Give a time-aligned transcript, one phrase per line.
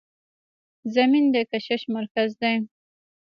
[0.95, 2.55] زمین د کشش مرکز دی.